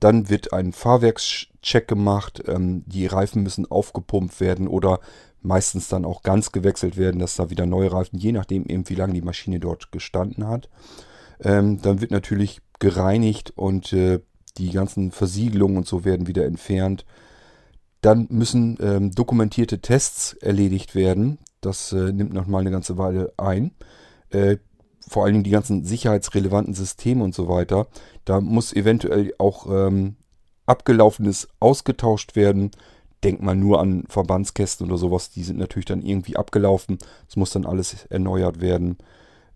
[0.00, 2.42] dann wird ein Fahrwerkscheck gemacht.
[2.46, 5.00] Ähm, die Reifen müssen aufgepumpt werden oder
[5.42, 8.94] meistens dann auch ganz gewechselt werden, dass da wieder neue Reifen, je nachdem eben wie
[8.94, 10.68] lange die Maschine dort gestanden hat.
[11.40, 14.20] Ähm, dann wird natürlich gereinigt und äh,
[14.58, 17.04] die ganzen Versiegelungen und so werden wieder entfernt.
[18.00, 21.38] Dann müssen ähm, dokumentierte Tests erledigt werden.
[21.60, 23.72] Das äh, nimmt nochmal eine ganze Weile ein.
[24.30, 24.58] Äh,
[25.08, 27.86] vor allen Dingen die ganzen sicherheitsrelevanten Systeme und so weiter,
[28.24, 30.16] da muss eventuell auch ähm,
[30.66, 32.70] abgelaufenes ausgetauscht werden.
[33.24, 36.98] Denkt mal nur an Verbandskästen oder sowas, die sind natürlich dann irgendwie abgelaufen.
[37.28, 38.98] Es muss dann alles erneuert werden.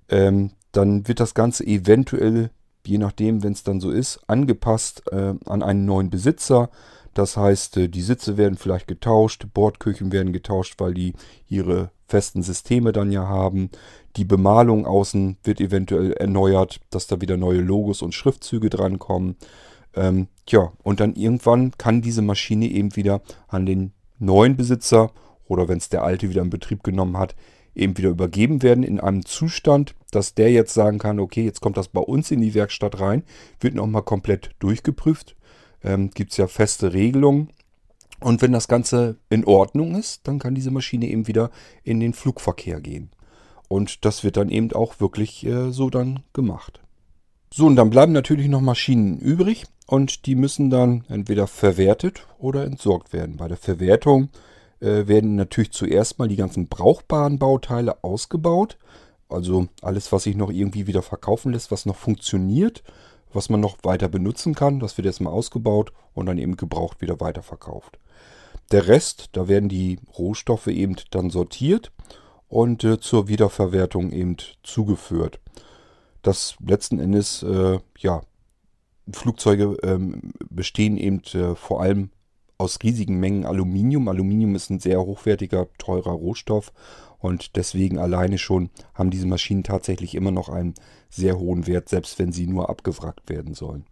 [0.08, 2.50] ähm, dann wird das Ganze eventuell,
[2.86, 6.70] je nachdem, wenn es dann so ist, angepasst äh, an einen neuen Besitzer.
[7.14, 11.14] Das heißt, äh, die Sitze werden vielleicht getauscht, Bordküchen werden getauscht, weil die
[11.48, 13.70] ihre festen Systeme dann ja haben.
[14.16, 19.36] Die Bemalung außen wird eventuell erneuert, dass da wieder neue Logos und Schriftzüge drankommen.
[19.94, 25.12] Ähm, tja, und dann irgendwann kann diese Maschine eben wieder an den neuen Besitzer
[25.46, 27.34] oder wenn es der alte wieder in Betrieb genommen hat,
[27.74, 31.76] eben wieder übergeben werden in einem Zustand, dass der jetzt sagen kann, okay, jetzt kommt
[31.76, 33.24] das bei uns in die Werkstatt rein,
[33.60, 35.36] wird nochmal komplett durchgeprüft.
[35.82, 37.50] Ähm, Gibt es ja feste Regelungen.
[38.20, 41.50] Und wenn das Ganze in Ordnung ist, dann kann diese Maschine eben wieder
[41.82, 43.10] in den Flugverkehr gehen.
[43.68, 46.80] Und das wird dann eben auch wirklich äh, so dann gemacht.
[47.52, 52.64] So, und dann bleiben natürlich noch Maschinen übrig und die müssen dann entweder verwertet oder
[52.64, 53.36] entsorgt werden.
[53.36, 54.28] Bei der Verwertung
[54.80, 58.78] äh, werden natürlich zuerst mal die ganzen brauchbaren Bauteile ausgebaut.
[59.28, 62.82] Also alles, was sich noch irgendwie wieder verkaufen lässt, was noch funktioniert,
[63.32, 67.20] was man noch weiter benutzen kann, das wird erstmal ausgebaut und dann eben gebraucht wieder
[67.20, 67.98] weiterverkauft.
[68.72, 71.92] Der Rest, da werden die Rohstoffe eben dann sortiert
[72.48, 75.40] und äh, zur Wiederverwertung eben zugeführt.
[76.22, 78.22] Das letzten Endes, äh, ja,
[79.12, 82.10] Flugzeuge ähm, bestehen eben äh, vor allem
[82.58, 84.08] aus riesigen Mengen Aluminium.
[84.08, 86.72] Aluminium ist ein sehr hochwertiger, teurer Rohstoff
[87.20, 90.74] und deswegen alleine schon haben diese Maschinen tatsächlich immer noch einen
[91.08, 93.84] sehr hohen Wert, selbst wenn sie nur abgewrackt werden sollen.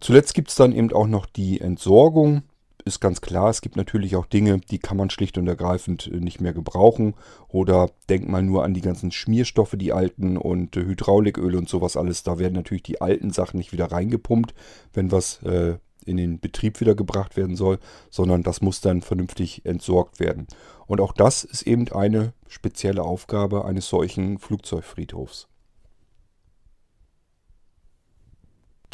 [0.00, 2.42] Zuletzt gibt es dann eben auch noch die Entsorgung.
[2.84, 6.40] Ist ganz klar, es gibt natürlich auch Dinge, die kann man schlicht und ergreifend nicht
[6.40, 7.14] mehr gebrauchen.
[7.48, 12.22] Oder denkt mal nur an die ganzen Schmierstoffe, die alten und Hydrauliköl und sowas alles.
[12.22, 14.54] Da werden natürlich die alten Sachen nicht wieder reingepumpt,
[14.92, 17.78] wenn was äh, in den Betrieb wieder gebracht werden soll,
[18.10, 20.46] sondern das muss dann vernünftig entsorgt werden.
[20.86, 25.48] Und auch das ist eben eine spezielle Aufgabe eines solchen Flugzeugfriedhofs.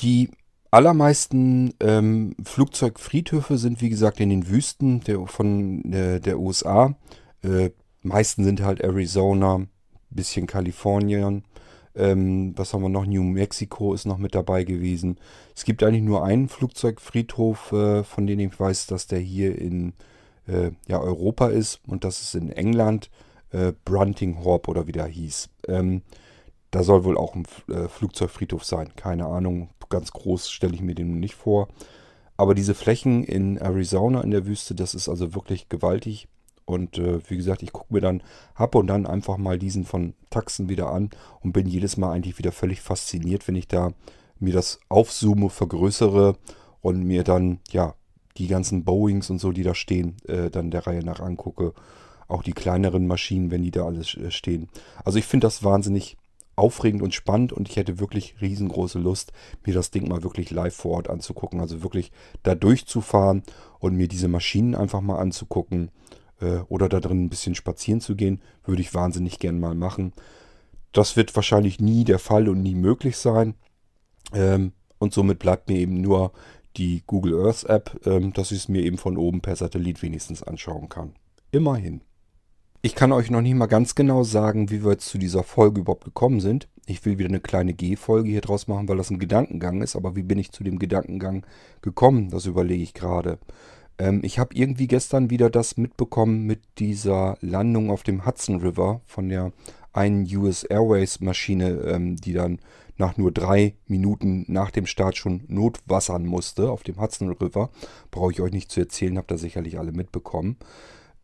[0.01, 0.31] Die
[0.71, 6.97] allermeisten ähm, Flugzeugfriedhöfe sind wie gesagt in den Wüsten der, von äh, der USA.
[7.43, 7.71] Äh,
[8.01, 9.67] meisten sind halt Arizona,
[10.11, 11.45] bisschen Kalifornien,
[11.95, 13.07] ähm, was haben wir noch?
[13.07, 15.19] New Mexico ist noch mit dabei gewesen.
[15.55, 19.93] Es gibt eigentlich nur einen Flugzeugfriedhof, äh, von dem ich weiß, dass der hier in
[20.47, 21.81] äh, ja, Europa ist.
[21.87, 23.11] Und das ist in England.
[23.51, 25.51] Äh, Bruntinghorpe oder wie der hieß.
[25.69, 26.03] Ähm,
[26.71, 28.93] da soll wohl auch ein äh, Flugzeugfriedhof sein.
[28.97, 29.69] Keine Ahnung.
[29.91, 31.69] Ganz groß stelle ich mir den nicht vor.
[32.39, 36.29] Aber diese Flächen in Arizona in der Wüste, das ist also wirklich gewaltig.
[36.65, 38.23] Und äh, wie gesagt, ich gucke mir dann
[38.55, 42.39] ab und dann einfach mal diesen von Taxen wieder an und bin jedes Mal eigentlich
[42.39, 43.93] wieder völlig fasziniert, wenn ich da
[44.39, 46.37] mir das aufzoome, vergrößere
[46.81, 47.95] und mir dann, ja,
[48.39, 51.75] die ganzen Boeings und so, die da stehen, äh, dann der Reihe nach angucke.
[52.29, 54.69] Auch die kleineren Maschinen, wenn die da alles äh, stehen.
[55.05, 56.17] Also ich finde das wahnsinnig
[56.57, 59.33] aufregend und spannend und ich hätte wirklich riesengroße Lust,
[59.65, 61.61] mir das Ding mal wirklich live vor Ort anzugucken.
[61.61, 62.11] Also wirklich
[62.43, 63.43] da durchzufahren
[63.81, 65.91] und mir diese Maschinen einfach mal anzugucken
[66.43, 70.13] äh, oder da drin ein bisschen spazieren zu gehen, würde ich wahnsinnig gern mal machen.
[70.93, 73.55] Das wird wahrscheinlich nie der Fall und nie möglich sein.
[74.35, 76.33] Ähm, und somit bleibt mir eben nur
[76.77, 80.43] die Google Earth App, ähm, dass ich es mir eben von oben per Satellit wenigstens
[80.43, 81.15] anschauen kann.
[81.51, 82.03] Immerhin.
[82.83, 85.83] Ich kann euch noch nicht mal ganz genau sagen, wie wir jetzt zu dieser Folge
[85.83, 86.67] überhaupt gekommen sind.
[86.87, 89.95] Ich will wieder eine kleine G-Folge hier draus machen, weil das ein Gedankengang ist.
[89.95, 91.47] Aber wie bin ich zu dem Gedankengang
[91.81, 92.31] gekommen?
[92.31, 93.39] Das überlege ich gerade.
[93.99, 99.01] Ähm, ich habe irgendwie gestern wieder das mitbekommen mit dieser Landung auf dem Hudson River
[99.05, 99.53] von der
[99.93, 102.59] einen US Airways Maschine, ähm, die dann
[102.97, 107.71] nach nur drei Minuten nach dem Start schon notwassern musste auf dem Hudson River.
[108.11, 110.57] Brauche ich euch nicht zu erzählen, habt ihr sicherlich alle mitbekommen.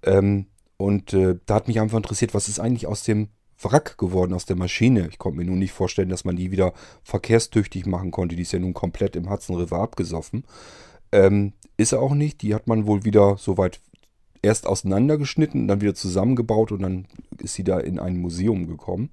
[0.02, 3.28] Ähm, und äh, da hat mich einfach interessiert, was ist eigentlich aus dem
[3.60, 5.08] Wrack geworden, aus der Maschine.
[5.08, 8.36] Ich konnte mir nun nicht vorstellen, dass man die wieder verkehrstüchtig machen konnte.
[8.36, 10.44] Die ist ja nun komplett im Hudson River abgesoffen.
[11.12, 12.42] Ähm, ist er auch nicht.
[12.42, 13.80] Die hat man wohl wieder soweit
[14.42, 17.06] erst auseinandergeschnitten, dann wieder zusammengebaut und dann
[17.38, 19.10] ist sie da in ein Museum gekommen.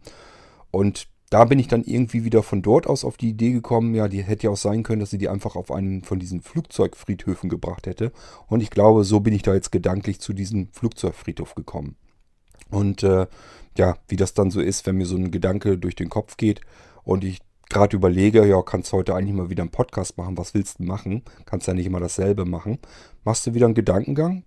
[0.71, 4.07] Und da bin ich dann irgendwie wieder von dort aus auf die Idee gekommen, ja,
[4.07, 7.49] die hätte ja auch sein können, dass sie die einfach auf einen von diesen Flugzeugfriedhöfen
[7.49, 8.11] gebracht hätte.
[8.47, 11.95] Und ich glaube, so bin ich da jetzt gedanklich zu diesem Flugzeugfriedhof gekommen.
[12.69, 13.27] Und äh,
[13.77, 16.61] ja, wie das dann so ist, wenn mir so ein Gedanke durch den Kopf geht
[17.03, 20.79] und ich gerade überlege, ja, kannst heute eigentlich mal wieder einen Podcast machen, was willst
[20.79, 21.23] du machen?
[21.45, 22.79] Kannst ja nicht immer dasselbe machen.
[23.23, 24.43] Machst du wieder einen Gedankengang?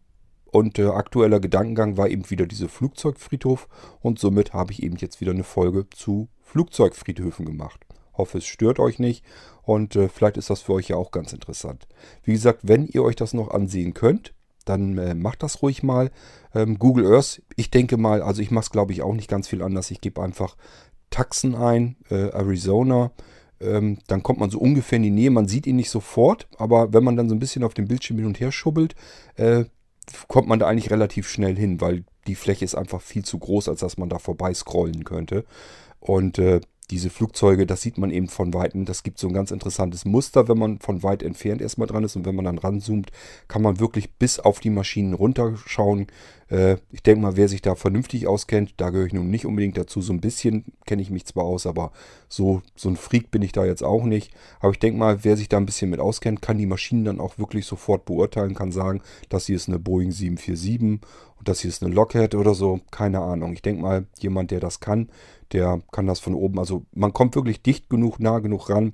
[0.51, 3.69] Und äh, aktueller Gedankengang war eben wieder dieser Flugzeugfriedhof
[4.01, 7.85] und somit habe ich eben jetzt wieder eine Folge zu Flugzeugfriedhöfen gemacht.
[8.15, 9.25] Hoffe, es stört euch nicht
[9.63, 11.87] und äh, vielleicht ist das für euch ja auch ganz interessant.
[12.25, 14.33] Wie gesagt, wenn ihr euch das noch ansehen könnt,
[14.65, 16.11] dann äh, macht das ruhig mal.
[16.55, 19.49] Ähm, Google Earth, ich denke mal, also ich mache es glaube ich auch nicht ganz
[19.49, 19.91] viel anders.
[19.91, 20.57] Ich gebe einfach
[21.11, 23.12] Taxen ein, äh, Arizona.
[23.61, 25.31] Ähm, dann kommt man so ungefähr in die Nähe.
[25.31, 28.18] Man sieht ihn nicht sofort, aber wenn man dann so ein bisschen auf dem Bildschirm
[28.18, 28.94] hin und her schubbelt,
[29.37, 29.64] äh,
[30.29, 33.68] kommt man da eigentlich relativ schnell hin, weil die Fläche ist einfach viel zu groß,
[33.68, 35.44] als dass man da vorbei scrollen könnte.
[36.01, 38.85] Und äh, diese Flugzeuge, das sieht man eben von Weitem.
[38.85, 42.16] Das gibt so ein ganz interessantes Muster, wenn man von weit entfernt erstmal dran ist.
[42.16, 43.11] Und wenn man dann ranzoomt,
[43.46, 46.07] kann man wirklich bis auf die Maschinen runterschauen.
[46.48, 49.77] Äh, ich denke mal, wer sich da vernünftig auskennt, da gehöre ich nun nicht unbedingt
[49.77, 50.01] dazu.
[50.01, 51.92] So ein bisschen kenne ich mich zwar aus, aber
[52.29, 54.33] so, so ein Freak bin ich da jetzt auch nicht.
[54.61, 57.20] Aber ich denke mal, wer sich da ein bisschen mit auskennt, kann die Maschinen dann
[57.20, 61.07] auch wirklich sofort beurteilen, kann sagen, das hier ist eine Boeing 747
[61.38, 62.81] und das hier ist eine Lockheed oder so.
[62.90, 63.53] Keine Ahnung.
[63.53, 65.09] Ich denke mal, jemand, der das kann,
[65.53, 68.93] der kann das von oben, also man kommt wirklich dicht genug, nah genug ran,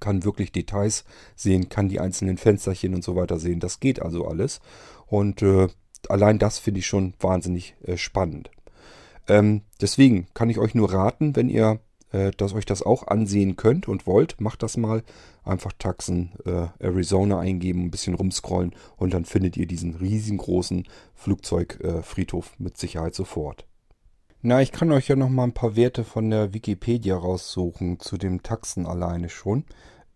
[0.00, 1.04] kann wirklich Details
[1.36, 3.60] sehen, kann die einzelnen Fensterchen und so weiter sehen.
[3.60, 4.60] Das geht also alles.
[5.06, 5.68] Und äh,
[6.08, 8.50] allein das finde ich schon wahnsinnig äh, spannend.
[9.28, 11.80] Ähm, deswegen kann ich euch nur raten, wenn ihr
[12.12, 15.02] äh, dass euch das auch ansehen könnt und wollt, macht das mal.
[15.44, 22.52] Einfach Taxen äh, Arizona eingeben, ein bisschen rumscrollen und dann findet ihr diesen riesengroßen Flugzeugfriedhof
[22.58, 23.66] mit Sicherheit sofort.
[24.44, 28.18] Na, ich kann euch ja noch mal ein paar Werte von der Wikipedia raussuchen zu
[28.18, 29.64] dem Taxen alleine schon.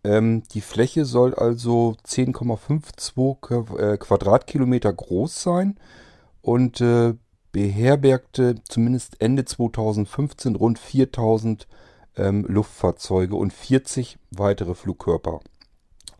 [0.03, 5.79] Ähm, die Fläche soll also 10,52 äh, Quadratkilometer groß sein
[6.43, 7.15] und äh,
[7.53, 11.69] beherbergte zumindest Ende 2015 rund 4000
[12.17, 15.39] ähm, Luftfahrzeuge und 40 weitere Flugkörper.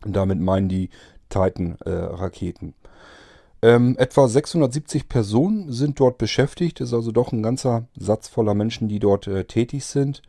[0.05, 0.91] Und damit meinen die
[1.27, 2.69] Titan-Raketen.
[2.69, 2.86] Äh,
[3.61, 6.79] ähm, etwa 670 Personen sind dort beschäftigt.
[6.79, 10.21] Ist also doch ein ganzer Satz voller Menschen, die dort äh, tätig sind.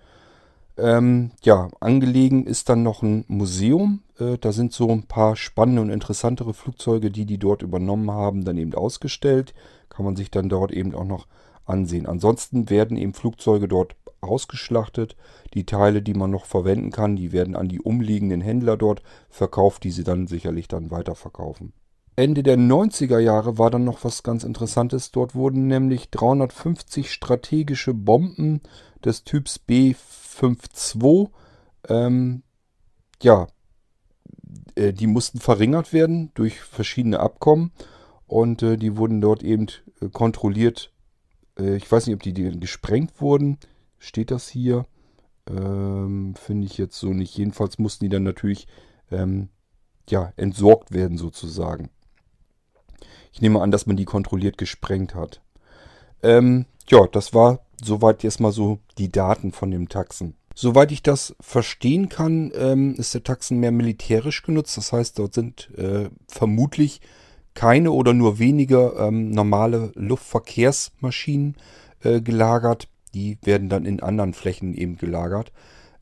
[0.78, 4.02] Ähm, ja, angelegen ist dann noch ein Museum.
[4.18, 8.44] Äh, da sind so ein paar spannende und interessantere Flugzeuge, die die dort übernommen haben,
[8.44, 9.54] dann eben ausgestellt.
[9.90, 11.26] Kann man sich dann dort eben auch noch
[11.66, 12.06] ansehen.
[12.06, 15.16] Ansonsten werden eben Flugzeuge dort ausgeschlachtet.
[15.54, 19.84] Die Teile, die man noch verwenden kann, die werden an die umliegenden Händler dort verkauft,
[19.84, 21.72] die sie dann sicherlich dann weiterverkaufen.
[22.18, 25.12] Ende der 90er Jahre war dann noch was ganz Interessantes.
[25.12, 28.61] Dort wurden nämlich 350 strategische Bomben
[29.04, 31.31] des Typs B52,
[31.88, 32.42] ähm,
[33.22, 33.46] ja,
[34.74, 37.70] äh, die mussten verringert werden durch verschiedene Abkommen
[38.26, 39.68] und äh, die wurden dort eben
[40.00, 40.92] äh, kontrolliert.
[41.57, 43.59] Äh, ich weiß nicht, ob die, die gesprengt wurden.
[44.00, 44.87] Steht das hier?
[45.48, 47.37] Ähm, Finde ich jetzt so nicht.
[47.38, 48.66] Jedenfalls mussten die dann natürlich
[49.12, 49.50] ähm,
[50.09, 51.90] ja, entsorgt werden sozusagen.
[53.32, 55.40] Ich nehme an, dass man die kontrolliert gesprengt hat.
[56.22, 60.34] Ähm, ja, das war soweit erstmal so die Daten von dem Taxen.
[60.54, 64.76] Soweit ich das verstehen kann, ähm, ist der Taxen mehr militärisch genutzt.
[64.76, 67.00] Das heißt, dort sind äh, vermutlich
[67.54, 71.56] keine oder nur wenige ähm, normale Luftverkehrsmaschinen
[72.02, 72.88] äh, gelagert.
[73.14, 75.52] Die werden dann in anderen Flächen eben gelagert.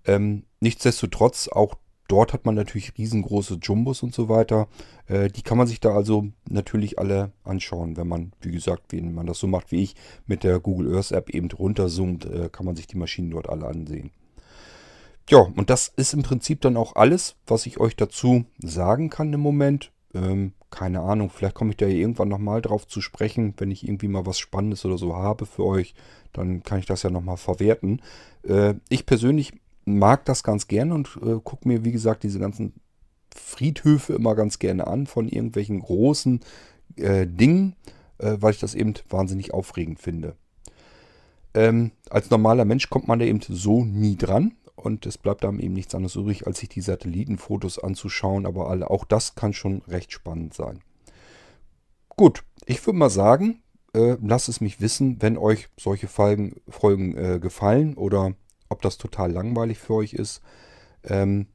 [0.06, 1.74] Ähm, nichtsdestotrotz, auch
[2.08, 4.68] Dort hat man natürlich riesengroße Jumbos und so weiter.
[5.06, 9.14] Äh, die kann man sich da also natürlich alle anschauen, wenn man, wie gesagt, wenn
[9.14, 12.66] man das so macht wie ich, mit der Google Earth App eben runterzoomt, äh, kann
[12.66, 14.10] man sich die Maschinen dort alle ansehen.
[15.28, 19.32] Ja, und das ist im Prinzip dann auch alles, was ich euch dazu sagen kann
[19.32, 19.90] im Moment.
[20.14, 24.08] Ähm, keine Ahnung, vielleicht komme ich da irgendwann nochmal drauf zu sprechen, wenn ich irgendwie
[24.08, 25.94] mal was Spannendes oder so habe für euch,
[26.32, 28.02] dann kann ich das ja nochmal verwerten.
[28.42, 29.52] Äh, ich persönlich
[29.86, 32.74] mag das ganz gerne und äh, gucke mir, wie gesagt, diese ganzen
[33.34, 36.40] Friedhöfe immer ganz gerne an von irgendwelchen großen
[36.96, 37.76] äh, Dingen,
[38.18, 40.36] äh, weil ich das eben wahnsinnig aufregend finde.
[41.54, 45.60] Ähm, als normaler Mensch kommt man da eben so nie dran und es bleibt einem
[45.60, 49.82] eben nichts anderes übrig, als sich die Satellitenfotos anzuschauen, aber alle, auch das kann schon
[49.88, 50.80] recht spannend sein.
[52.10, 53.62] Gut, ich würde mal sagen,
[53.94, 58.34] äh, lasst es mich wissen, wenn euch solche Folgen, Folgen äh, gefallen oder
[58.68, 60.42] ob das total langweilig für euch ist,
[61.04, 61.46] ähm,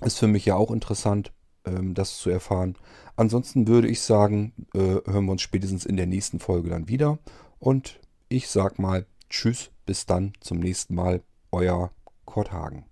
[0.00, 1.32] ist für mich ja auch interessant,
[1.64, 2.76] ähm, das zu erfahren.
[3.16, 7.18] Ansonsten würde ich sagen, äh, hören wir uns spätestens in der nächsten Folge dann wieder.
[7.58, 11.22] Und ich sag mal Tschüss, bis dann zum nächsten Mal.
[11.54, 11.90] Euer
[12.24, 12.91] Kurt Hagen.